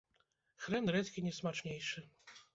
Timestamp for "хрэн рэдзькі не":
0.63-1.33